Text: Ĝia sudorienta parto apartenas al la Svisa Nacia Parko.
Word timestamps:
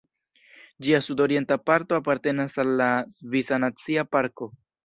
Ĝia 0.85 0.99
sudorienta 1.07 1.57
parto 1.71 1.97
apartenas 1.99 2.57
al 2.65 2.75
la 2.81 2.91
Svisa 3.19 3.63
Nacia 3.67 4.09
Parko. 4.17 4.53